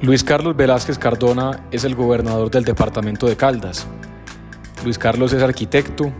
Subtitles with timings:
[0.00, 3.84] Luis Carlos Velázquez Cardona es el gobernador del departamento de Caldas.
[4.84, 6.12] Luis Carlos es arquitecto,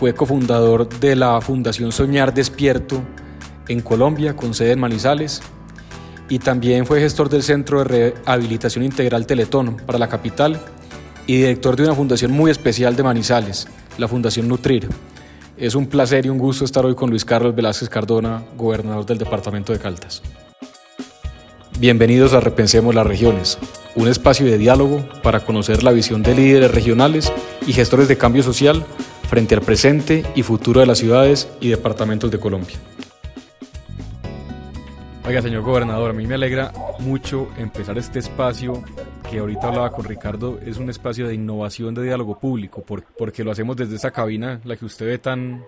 [0.00, 3.02] fue cofundador de la Fundación Soñar Despierto
[3.68, 5.42] en Colombia con sede en Manizales
[6.30, 10.58] y también fue gestor del Centro de Rehabilitación Integral Teletón para la capital
[11.26, 13.68] y director de una fundación muy especial de Manizales,
[13.98, 14.88] la Fundación Nutrir.
[15.58, 19.18] Es un placer y un gusto estar hoy con Luis Carlos Velázquez Cardona, gobernador del
[19.18, 20.22] departamento de Caldas.
[21.78, 23.58] Bienvenidos a Repensemos las Regiones,
[23.96, 27.32] un espacio de diálogo para conocer la visión de líderes regionales
[27.66, 28.84] y gestores de cambio social
[29.28, 32.76] frente al presente y futuro de las ciudades y departamentos de Colombia.
[35.26, 38.82] Oiga, señor gobernador, a mí me alegra mucho empezar este espacio
[39.30, 43.50] que ahorita hablaba con Ricardo, es un espacio de innovación de diálogo público, porque lo
[43.50, 45.62] hacemos desde esa cabina, la que usted ve tan,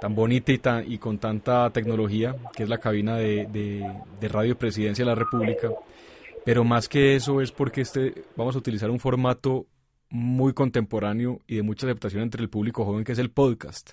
[0.00, 3.84] tan bonita y, tan, y con tanta tecnología, que es la cabina de,
[4.22, 5.70] Radio Presidencia de la República.
[6.44, 9.66] Pero más que eso es porque este, vamos a utilizar un formato
[10.10, 13.92] muy contemporáneo y de mucha aceptación entre el público joven, que es el podcast,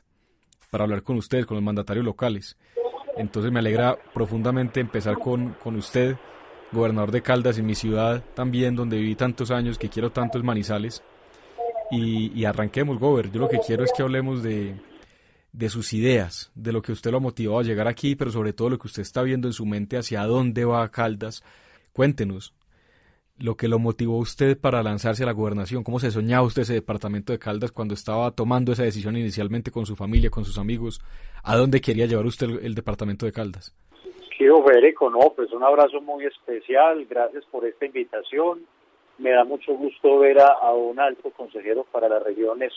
[0.69, 2.57] para hablar con ustedes, con los mandatarios locales.
[3.17, 6.15] Entonces me alegra profundamente empezar con, con usted,
[6.71, 11.03] gobernador de Caldas, en mi ciudad también, donde viví tantos años, que quiero tantos Manizales.
[11.91, 13.31] Y, y arranquemos, Gober.
[13.31, 14.75] Yo lo que quiero es que hablemos de,
[15.55, 18.51] de sus ideas, de lo que usted lo ha motivado a llegar aquí, pero sobre
[18.51, 21.43] todo lo que usted está viendo en su mente hacia dónde va Caldas.
[21.93, 22.53] Cuéntenos
[23.37, 26.73] lo que lo motivó usted para lanzarse a la gobernación, cómo se soñaba usted ese
[26.73, 30.99] departamento de Caldas cuando estaba tomando esa decisión inicialmente con su familia, con sus amigos,
[31.43, 33.73] a dónde quería llevar usted el, departamento de Caldas.
[34.37, 38.65] Quiero Federico, no, pues un abrazo muy especial, gracias por esta invitación.
[39.17, 42.73] Me da mucho gusto ver a, a un alto consejero para las regiones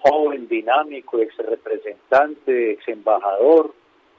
[0.00, 3.74] joven, dinámico, ex representante, ex embajador,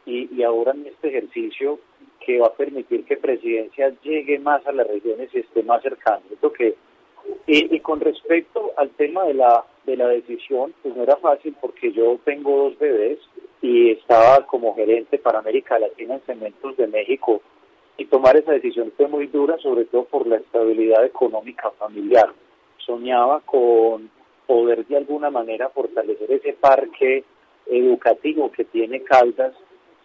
[0.06, 1.80] y, y ahora en este ejercicio
[2.26, 6.22] que va a permitir que presidencia llegue más a las regiones y esté más cercano.
[6.56, 6.76] que,
[7.48, 11.56] y, y, con respecto al tema de la, de la decisión, pues no era fácil
[11.60, 13.20] porque yo tengo dos bebés
[13.62, 17.42] y estaba como gerente para América Latina en Cementos de México
[17.98, 22.34] y tomar esa decisión fue muy dura, sobre todo por la estabilidad económica familiar.
[22.78, 24.10] Soñaba con
[24.52, 27.24] poder de alguna manera fortalecer ese parque
[27.68, 29.54] educativo que tiene Caldas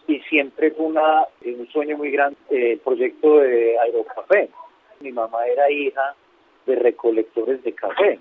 [0.07, 4.49] y siempre fue una, un sueño muy grande el proyecto de Aerocafé.
[5.01, 6.15] Mi mamá era hija
[6.65, 8.21] de recolectores de café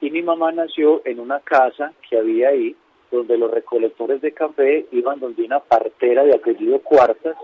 [0.00, 2.76] y mi mamá nació en una casa que había ahí
[3.10, 7.36] donde los recolectores de café iban donde una partera de apellido Cuartas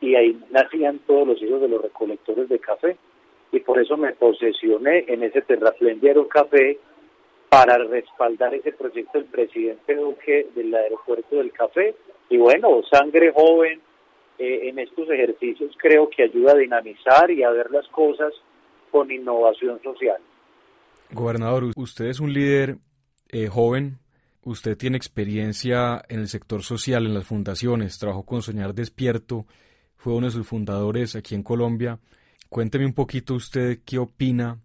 [0.00, 2.96] y ahí nacían todos los hijos de los recolectores de café
[3.52, 6.78] y por eso me posesioné en ese terraplén de Aerocafé
[7.48, 11.94] para respaldar ese proyecto del presidente Duque del aeropuerto del café.
[12.28, 13.80] Y bueno, sangre joven
[14.38, 18.32] eh, en estos ejercicios creo que ayuda a dinamizar y a ver las cosas
[18.90, 20.18] con innovación social.
[21.10, 22.76] Gobernador, usted es un líder
[23.30, 23.98] eh, joven,
[24.42, 29.46] usted tiene experiencia en el sector social, en las fundaciones, trabajó con Soñar Despierto,
[29.96, 31.98] fue uno de sus fundadores aquí en Colombia.
[32.48, 34.58] Cuénteme un poquito usted qué opina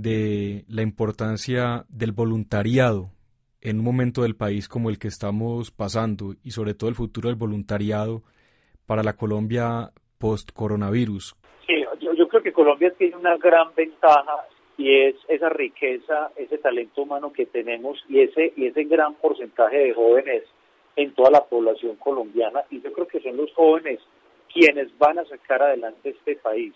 [0.00, 3.10] de la importancia del voluntariado
[3.60, 7.28] en un momento del país como el que estamos pasando y sobre todo el futuro
[7.28, 8.22] del voluntariado
[8.86, 11.36] para la Colombia post-coronavirus.
[11.66, 14.46] Sí, yo, creo que Colombia tiene una gran ventaja
[14.78, 19.76] y es esa riqueza, ese talento humano que tenemos y ese, y ese gran porcentaje
[19.76, 20.44] de jóvenes
[20.96, 24.00] en toda la población colombiana y yo creo que son los jóvenes
[24.52, 26.74] quienes van a sacar adelante este país.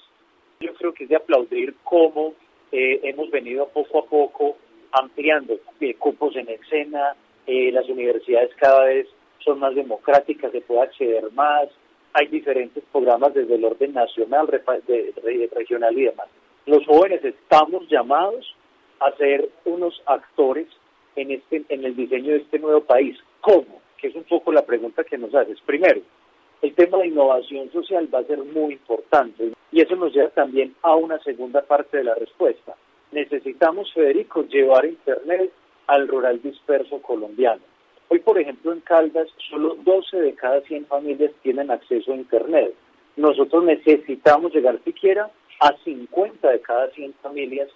[0.60, 2.34] Yo creo que es de aplaudir cómo
[2.76, 4.56] eh, hemos venido poco a poco
[4.90, 7.14] ampliando eh, cupos en escena,
[7.46, 9.06] eh, las universidades cada vez
[9.38, 11.68] son más democráticas, se puede acceder más,
[12.14, 16.26] hay diferentes programas desde el orden nacional, regional y demás.
[16.66, 18.56] Los jóvenes estamos llamados
[18.98, 20.66] a ser unos actores
[21.14, 23.16] en, este, en el diseño de este nuevo país.
[23.40, 23.82] ¿Cómo?
[23.98, 25.60] Que es un poco la pregunta que nos haces.
[25.64, 26.00] Primero,
[26.62, 30.74] el tema de innovación social va a ser muy importante y eso nos lleva también
[30.82, 32.74] a una segunda parte de la respuesta.
[33.12, 35.52] Necesitamos, Federico, llevar Internet
[35.86, 37.62] al rural disperso colombiano.
[38.08, 42.74] Hoy, por ejemplo, en Caldas, solo 12 de cada 100 familias tienen acceso a Internet.
[43.16, 45.30] Nosotros necesitamos llegar siquiera
[45.60, 47.68] a 50 de cada 100 familias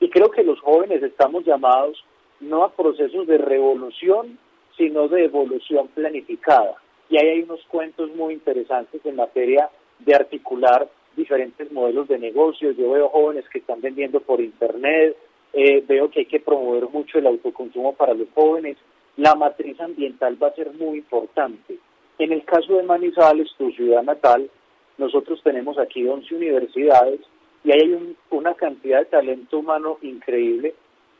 [0.00, 2.04] y creo que los jóvenes estamos llamados
[2.40, 4.38] no a procesos de revolución,
[4.76, 6.76] sino de evolución planificada
[7.14, 9.70] y ahí hay unos cuentos muy interesantes en materia
[10.00, 12.72] de articular diferentes modelos de negocio.
[12.72, 15.16] Yo veo jóvenes que están vendiendo por internet,
[15.52, 18.78] eh, veo que hay que promover mucho el autoconsumo para los jóvenes.
[19.16, 21.78] La matriz ambiental va a ser muy importante.
[22.18, 24.50] En el caso de Manizales, tu ciudad natal,
[24.98, 27.20] nosotros tenemos aquí 11 universidades
[27.62, 30.74] y ahí hay una cantidad de talento humano increíble.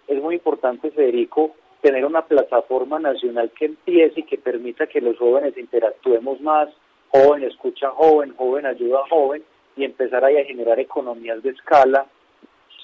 [0.08, 5.18] Es muy importante, Federico, tener una plataforma nacional que empiece y que permita que los
[5.18, 6.70] jóvenes interactuemos más,
[7.10, 9.42] joven escucha joven, joven ayuda a joven,
[9.76, 12.06] y empezar ahí a generar economías de escala.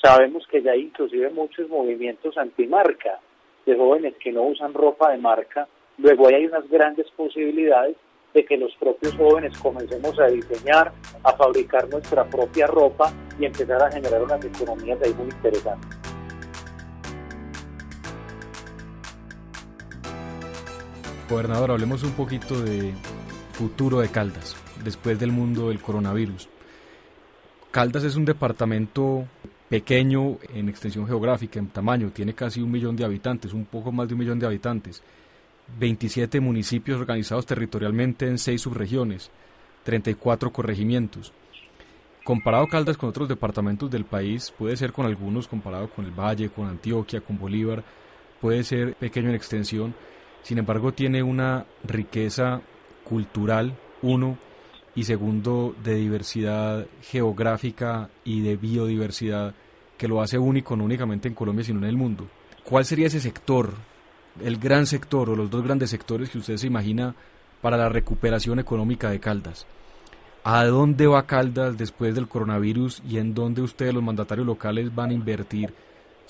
[0.03, 3.19] Sabemos que ya hay inclusive muchos movimientos antimarca
[3.65, 5.67] de jóvenes que no usan ropa de marca.
[5.97, 7.97] Luego ahí hay unas grandes posibilidades
[8.35, 10.93] de que los propios jóvenes comencemos a diseñar,
[11.25, 16.00] a fabricar nuestra propia ropa y empezar a generar unas economías ahí muy interesantes.
[21.31, 22.93] Gobernador, hablemos un poquito de
[23.53, 26.49] futuro de Caldas, después del mundo del coronavirus.
[27.71, 29.29] Caldas es un departamento
[29.69, 34.09] pequeño en extensión geográfica, en tamaño, tiene casi un millón de habitantes, un poco más
[34.09, 35.05] de un millón de habitantes,
[35.79, 39.31] 27 municipios organizados territorialmente en seis subregiones,
[39.85, 41.33] 34 corregimientos.
[42.25, 46.49] Comparado Caldas con otros departamentos del país, puede ser con algunos, comparado con el Valle,
[46.51, 47.85] con Antioquia, con Bolívar,
[48.41, 49.95] puede ser pequeño en extensión,
[50.43, 52.61] sin embargo tiene una riqueza
[53.05, 54.39] cultural, uno,
[54.95, 59.55] y segundo, de diversidad geográfica y de biodiversidad
[59.97, 62.27] que lo hace único no únicamente en Colombia, sino en el mundo.
[62.65, 63.75] ¿Cuál sería ese sector,
[64.43, 67.15] el gran sector o los dos grandes sectores que usted se imagina
[67.61, 69.67] para la recuperación económica de Caldas?
[70.43, 75.11] ¿A dónde va Caldas después del coronavirus y en dónde ustedes, los mandatarios locales, van
[75.11, 75.75] a invertir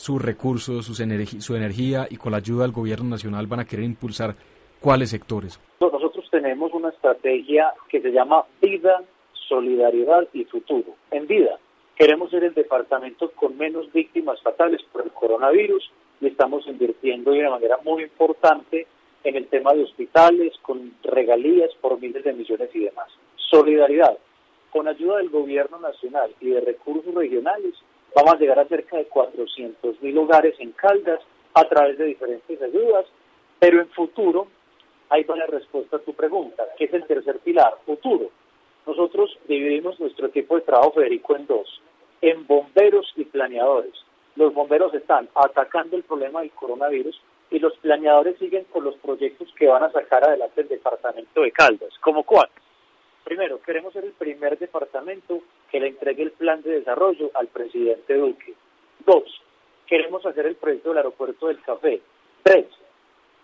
[0.00, 3.85] sus recursos, sus su energía y con la ayuda del gobierno nacional van a querer
[3.85, 4.35] impulsar
[4.81, 5.61] cuáles sectores?
[5.79, 9.02] Nosotros tenemos una estrategia que se llama Vida,
[9.47, 10.94] Solidaridad y Futuro.
[11.11, 11.58] En vida,
[11.97, 15.91] queremos ser el departamento con menos víctimas fatales por el coronavirus
[16.23, 18.87] y estamos invirtiendo de una manera muy importante
[19.23, 23.08] en el tema de hospitales, con regalías por miles de millones y demás.
[23.37, 24.17] Solidaridad.
[24.70, 27.75] Con ayuda del gobierno nacional y de recursos regionales,
[28.14, 31.20] vamos a llegar a cerca de 400 mil hogares en Caldas
[31.54, 33.06] a través de diferentes ayudas,
[33.58, 34.48] pero en futuro
[35.10, 37.74] Ahí va la respuesta a tu pregunta, ¿qué es el tercer pilar?
[37.84, 38.30] Futuro.
[38.86, 41.82] Nosotros dividimos nuestro equipo de trabajo, Federico, en dos,
[42.22, 43.92] en bomberos y planeadores.
[44.36, 47.20] Los bomberos están atacando el problema del coronavirus
[47.50, 51.50] y los planeadores siguen con los proyectos que van a sacar adelante el departamento de
[51.50, 51.92] Caldas.
[52.00, 52.48] ¿Cómo cuál?
[53.25, 55.40] Primero, queremos ser el primer departamento
[55.70, 58.55] que le entregue el plan de desarrollo al presidente Duque.
[59.06, 59.25] Dos,
[59.87, 62.00] queremos hacer el proyecto del aeropuerto del café.
[62.43, 62.67] Tres,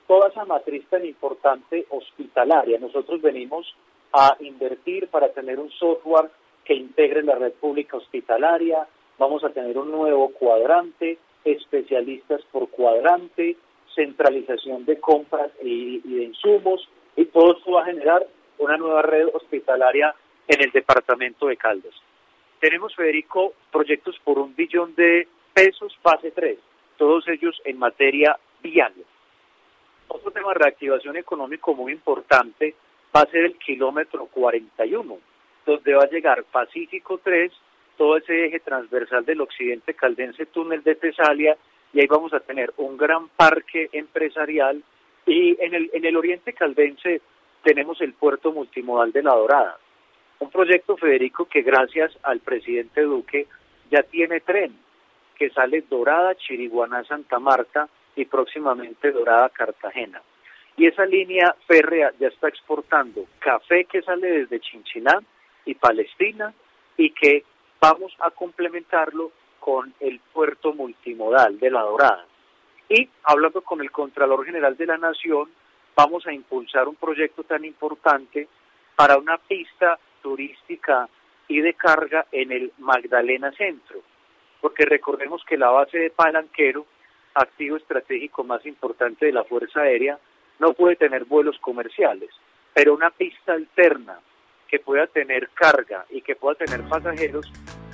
[0.06, 2.78] toda esa matriz tan importante hospitalaria.
[2.78, 3.74] Nosotros venimos
[4.12, 6.30] a invertir para tener un software
[6.64, 8.86] que integre la red pública hospitalaria,
[9.18, 13.56] vamos a tener un nuevo cuadrante, especialistas por cuadrante,
[13.94, 18.26] centralización de compras y, de insumos, y todo esto va a generar
[18.58, 20.14] una nueva red hospitalaria
[20.48, 21.94] en el departamento de Caldas.
[22.60, 26.58] Tenemos, Federico, proyectos por un billón de pesos, fase 3,
[26.96, 28.92] todos ellos en materia vial.
[30.08, 32.74] Otro tema de reactivación económico muy importante
[33.14, 35.18] va a ser el kilómetro 41,
[35.64, 37.52] donde va a llegar Pacífico 3,
[37.96, 41.56] todo ese eje transversal del occidente caldense, túnel de Tesalia,
[41.92, 44.82] y ahí vamos a tener un gran parque empresarial.
[45.24, 47.20] Y en el, en el oriente caldense
[47.66, 49.76] tenemos el puerto multimodal de La Dorada,
[50.38, 53.48] un proyecto, Federico, que gracias al presidente Duque
[53.90, 54.78] ya tiene tren,
[55.34, 60.22] que sale Dorada, Chiriguaná, Santa Marta, y próximamente Dorada Cartagena.
[60.76, 65.18] Y esa línea férrea ya está exportando café que sale desde Chinchiná
[65.64, 66.54] y Palestina
[66.96, 67.42] y que
[67.80, 72.26] vamos a complementarlo con el puerto multimodal de La Dorada.
[72.88, 75.50] Y hablando con el Contralor General de la Nación,
[75.96, 78.46] vamos a impulsar un proyecto tan importante
[78.94, 81.08] para una pista turística
[81.48, 84.00] y de carga en el Magdalena Centro,
[84.60, 86.86] porque recordemos que la base de Palanquero
[87.36, 90.18] activo estratégico más importante de la Fuerza Aérea,
[90.58, 92.30] no puede tener vuelos comerciales,
[92.74, 94.18] pero una pista alterna
[94.68, 97.46] que pueda tener carga y que pueda tener pasajeros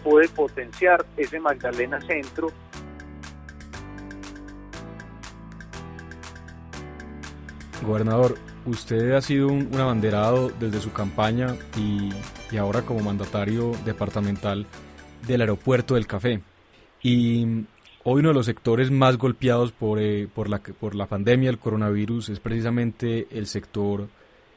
[0.03, 2.49] puede potenciar ese Magdalena Centro.
[7.83, 8.37] Gobernador,
[8.67, 12.11] usted ha sido un, abanderado desde su campaña y,
[12.57, 14.67] ahora como mandatario departamental
[15.27, 16.41] del aeropuerto del café.
[17.03, 17.65] Y
[18.05, 21.61] Hoy uno de los sectores más golpeados por, eh, por, la, por la pandemia del
[21.61, 24.09] coronavirus es precisamente el sector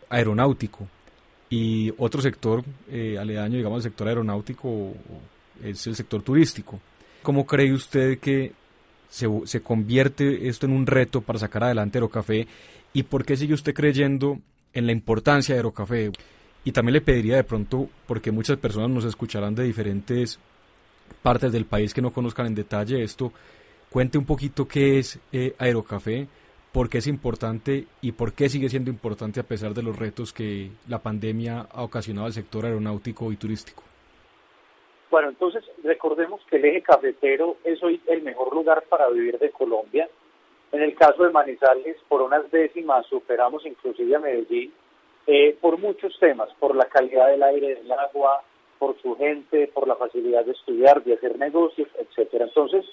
[0.09, 0.87] aeronáutico.
[1.47, 4.93] Y otro sector eh, aledaño, digamos, el sector aeronáutico
[5.63, 6.79] es el sector turístico.
[7.21, 8.53] ¿Cómo cree usted que
[9.09, 12.47] se, se convierte esto en un reto para sacar adelante Aerocafé?
[12.95, 14.37] ¿Y por qué sigue usted creyendo
[14.73, 16.11] en la importancia de Aerocafé?
[16.63, 20.39] Y también le pediría de pronto, porque muchas personas nos escucharán de diferentes
[21.21, 23.33] partes del país que no conozcan en detalle esto,
[23.89, 26.29] cuente un poquito qué es eh, Aerocafé,
[26.71, 30.31] por qué es importante y por qué sigue siendo importante a pesar de los retos
[30.31, 33.83] que la pandemia ha ocasionado al sector aeronáutico y turístico.
[35.11, 39.49] Bueno, entonces recordemos que el eje cafetero es hoy el mejor lugar para vivir de
[39.49, 40.07] Colombia.
[40.75, 44.73] En el caso de Manizales, por unas décimas superamos inclusive a Medellín,
[45.25, 48.41] eh, por muchos temas, por la calidad del aire, del agua,
[48.77, 52.43] por su gente, por la facilidad de estudiar, de hacer negocios, etcétera.
[52.47, 52.83] Entonces,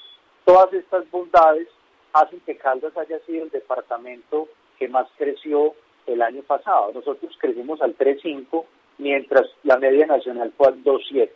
[0.45, 1.67] todas estas bondades
[2.13, 4.47] hacen que Caldas haya sido el departamento
[4.79, 5.75] que más creció
[6.07, 6.93] el año pasado.
[6.95, 8.65] Nosotros crecimos al 3.5,
[8.99, 11.31] mientras la media nacional fue al 2.7.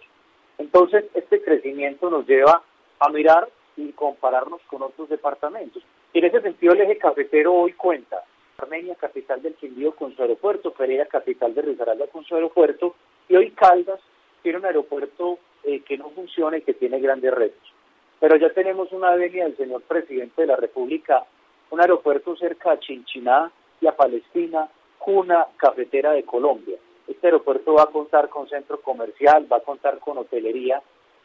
[0.58, 2.62] Entonces, este crecimiento nos lleva
[3.00, 5.82] a mirar y compararnos con otros departamentos.
[6.12, 8.24] Y en ese sentido, el eje cafetero hoy cuenta
[8.58, 12.94] Armenia, capital del Quindío, con su aeropuerto, Pereira, capital de Risaralda, con su aeropuerto,
[13.28, 14.00] y hoy Caldas
[14.42, 17.72] tiene un aeropuerto eh, que no funciona y que tiene grandes retos.
[18.18, 21.26] Pero ya tenemos una avenida del señor presidente de la República,
[21.70, 26.78] un aeropuerto cerca a Chinchiná y a Palestina, cuna cafetera de Colombia.
[27.06, 30.80] Este aeropuerto va a contar con centro comercial, va a contar con hotelería.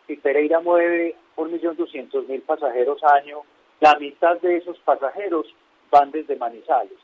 [0.06, 3.44] Si Pereira mueve un millón doscientos mil pasajeros año,
[3.82, 5.48] la mitad de esos pasajeros
[5.92, 6.98] van desde Manizales.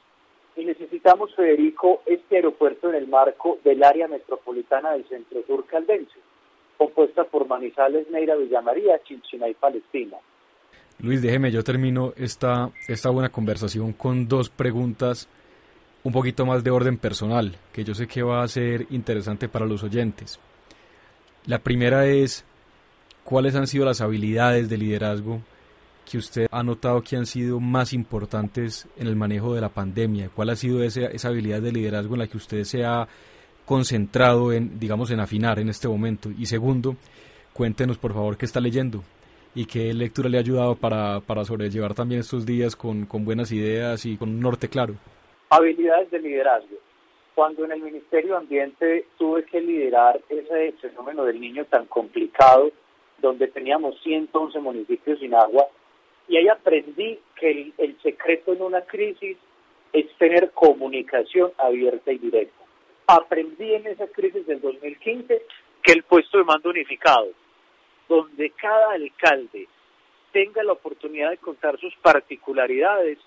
[0.56, 6.20] Y necesitamos, Federico, este aeropuerto en el marco del área metropolitana del Centro Sur Caldense,
[6.78, 10.18] compuesta por Manizales, Neira, Villamaría, Chinchina y Palestina.
[11.00, 15.28] Luis, déjeme, yo termino esta, esta buena conversación con dos preguntas
[16.04, 19.66] un poquito más de orden personal, que yo sé que va a ser interesante para
[19.66, 20.40] los oyentes.
[21.46, 22.46] La primera es,
[23.24, 25.42] ¿cuáles han sido las habilidades de liderazgo
[26.10, 30.30] que usted ha notado que han sido más importantes en el manejo de la pandemia?
[30.34, 33.08] ¿Cuál ha sido esa, esa habilidad de liderazgo en la que usted se ha
[33.66, 36.30] concentrado en, digamos, en afinar en este momento?
[36.38, 36.96] Y segundo,
[37.54, 39.04] cuéntenos por favor qué está leyendo
[39.54, 43.52] y qué lectura le ha ayudado para, para sobrellevar también estos días con, con buenas
[43.52, 44.94] ideas y con un norte claro.
[45.50, 46.78] Habilidades de liderazgo.
[47.36, 52.72] Cuando en el Ministerio de Ambiente tuve que liderar ese fenómeno del niño tan complicado,
[53.20, 55.68] donde teníamos 111 municipios sin agua,
[56.28, 59.38] y ahí aprendí que el, secreto en una crisis
[59.94, 62.64] es tener comunicación abierta y directa.
[63.08, 65.42] Aprendí en esa crisis del 2015
[65.82, 67.30] que el puesto de mando unificado,
[68.10, 69.68] donde cada alcalde
[70.34, 73.18] tenga la oportunidad de contar sus particularidades,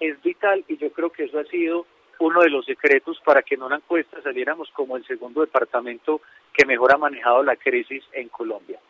[0.00, 1.86] es vital y yo creo que eso ha sido
[2.18, 6.22] uno de los secretos para que en una encuesta saliéramos como el segundo departamento
[6.52, 8.80] que mejor ha manejado la crisis en Colombia.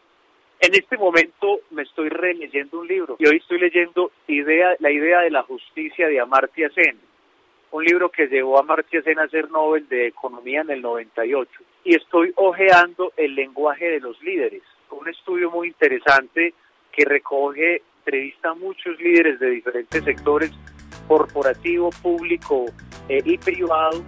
[0.61, 5.21] En este momento me estoy releyendo un libro y hoy estoy leyendo idea, La idea
[5.21, 6.99] de la justicia de Amartya Sen,
[7.73, 11.51] un libro que llevó a Amartya Sen a ser Nobel de Economía en el 98
[11.85, 16.55] y estoy hojeando el lenguaje de los líderes, un estudio muy interesante
[16.91, 20.53] que recoge, entrevista a muchos líderes de diferentes sectores
[21.07, 22.67] corporativo, público
[23.09, 24.03] eh, y privado.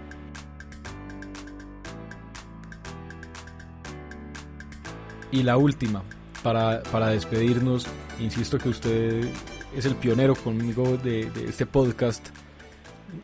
[5.31, 6.03] Y la última,
[6.43, 7.87] para, para despedirnos,
[8.19, 9.27] insisto que usted
[9.75, 12.27] es el pionero conmigo de, este podcast,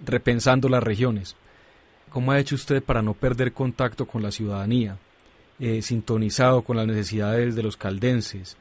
[0.06, 1.36] repensando las regiones.
[2.10, 4.98] ¿Cómo ha hecho usted para no perder contacto con la ciudadanía,
[5.60, 8.58] eh, sintonizado con las necesidades de los caldenses,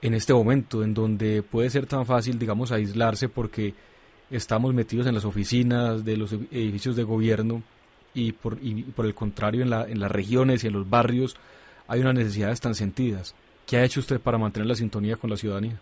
[0.00, 3.74] en este momento en donde puede ser tan fácil, digamos, aislarse porque
[4.30, 7.62] estamos metidos en las oficinas de los edificios de gobierno
[8.14, 11.36] y por, y por el contrario en, la, en las regiones y en los barrios
[11.88, 13.34] hay unas necesidades tan sentidas.
[13.68, 15.78] ¿Qué ha hecho usted para mantener la sintonía con la ciudadanía?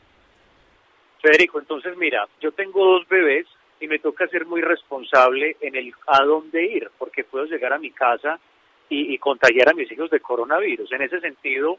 [1.23, 3.47] Federico, entonces mira, yo tengo dos bebés
[3.79, 7.79] y me toca ser muy responsable en el a dónde ir, porque puedo llegar a
[7.79, 8.41] mi casa
[8.89, 10.91] y, contagiar a mis hijos de coronavirus.
[10.93, 11.79] En ese sentido,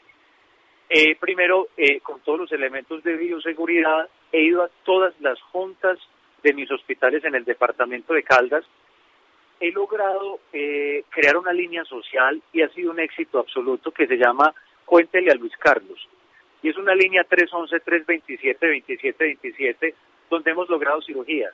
[0.90, 5.98] eh, primero, eh, con todos los elementos de bioseguridad, he ido a todas las juntas
[6.42, 8.64] de mis hospitales en el departamento de Caldas,
[9.60, 14.18] he logrado eh, crear una línea social y ha sido un éxito absoluto que se
[14.18, 14.54] llama
[14.88, 16.00] Cuéntele a Luis Carlos.
[16.64, 19.94] Y es una línea 311-327-2727
[20.30, 21.54] donde hemos logrado cirugías,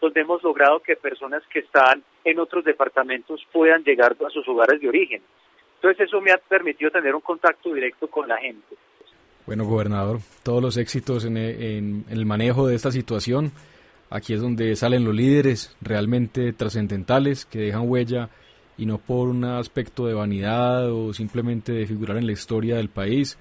[0.00, 4.80] donde hemos logrado que personas que están en otros departamentos puedan llegar a sus hogares
[4.80, 5.20] de origen.
[5.74, 8.76] Entonces eso me ha permitido tener un contacto directo con la gente.
[9.44, 13.50] Bueno, gobernador, todos los éxitos en el manejo de esta situación.
[14.10, 18.30] Aquí es donde salen los líderes realmente trascendentales que dejan huella
[18.78, 22.88] y no por un aspecto de vanidad o simplemente de figurar en la historia del
[22.88, 23.36] país,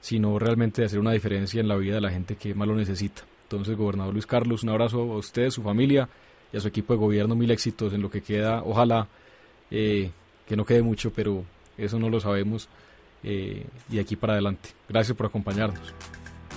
[0.00, 2.74] sino realmente de hacer una diferencia en la vida de la gente que más lo
[2.74, 3.22] necesita.
[3.42, 6.08] Entonces, gobernador Luis Carlos, un abrazo a usted, su familia
[6.52, 8.62] y a su equipo de gobierno, mil éxitos en lo que queda.
[8.64, 9.06] Ojalá
[9.70, 10.10] eh,
[10.46, 11.44] que no quede mucho, pero
[11.76, 12.68] eso no lo sabemos.
[13.24, 14.70] eh, y aquí para adelante.
[14.88, 15.92] Gracias por acompañarnos.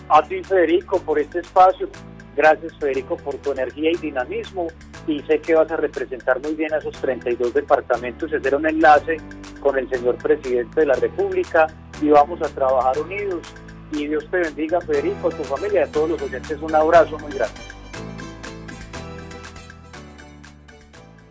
[0.09, 1.89] A ti, Federico, por este espacio.
[2.35, 4.67] Gracias, Federico, por tu energía y dinamismo.
[5.07, 9.17] Y sé que vas a representar muy bien a esos 32 departamentos hacer un enlace
[9.59, 11.67] con el señor presidente de la República
[12.01, 13.41] y vamos a trabajar unidos.
[13.91, 16.61] Y Dios te bendiga, Federico, a tu familia a todos los oyentes.
[16.61, 17.80] Un abrazo muy grande.